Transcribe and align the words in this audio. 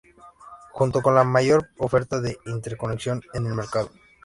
Junto 0.71 1.03
con 1.03 1.13
la 1.13 1.23
mayor 1.23 1.69
oferta 1.77 2.19
de 2.19 2.39
interconexión 2.47 3.21
en 3.35 3.45
el 3.45 3.53
mercado. 3.53 3.91